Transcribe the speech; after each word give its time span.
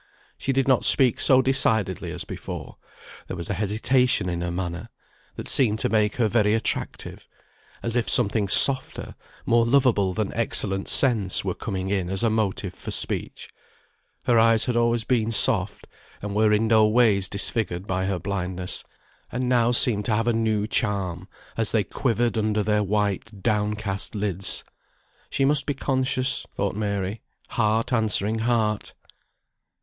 She 0.35 0.51
did 0.51 0.67
not 0.67 0.83
speak 0.83 1.19
so 1.19 1.43
decidedly 1.43 2.11
as 2.11 2.23
before; 2.25 2.77
there 3.27 3.37
was 3.37 3.51
a 3.51 3.53
hesitation 3.53 4.29
in 4.29 4.41
her 4.41 4.49
manner, 4.49 4.89
that 5.35 5.47
seemed 5.47 5.77
to 5.77 5.89
make 5.89 6.15
her 6.15 6.27
very 6.27 6.55
attractive; 6.55 7.27
as 7.83 7.95
if 7.95 8.09
something 8.09 8.47
softer, 8.47 9.13
more 9.45 9.63
loveable 9.63 10.15
than 10.15 10.33
excellent 10.33 10.89
sense, 10.89 11.45
were 11.45 11.53
coming 11.53 11.91
in 11.91 12.09
as 12.09 12.23
a 12.23 12.31
motive 12.31 12.73
for 12.73 12.89
speech; 12.89 13.49
her 14.23 14.39
eyes 14.39 14.65
had 14.65 14.75
always 14.75 15.03
been 15.03 15.29
soft, 15.31 15.85
and 16.19 16.33
were 16.33 16.51
in 16.51 16.65
no 16.65 16.87
ways 16.87 17.29
disfigured 17.29 17.85
by 17.85 18.05
her 18.05 18.17
blindness, 18.17 18.83
and 19.31 19.47
now 19.47 19.69
seemed 19.69 20.05
to 20.05 20.15
have 20.15 20.27
a 20.27 20.33
new 20.33 20.65
charm, 20.65 21.27
as 21.57 21.71
they 21.71 21.83
quivered 21.83 22.39
under 22.39 22.63
their 22.63 22.81
white 22.81 23.43
down 23.43 23.75
cast 23.75 24.15
lids. 24.15 24.63
She 25.29 25.45
must 25.45 25.67
be 25.67 25.75
conscious, 25.75 26.47
thought 26.57 26.75
Mary, 26.75 27.21
heart 27.49 27.93
answering 27.93 28.39
heart. 28.39 28.95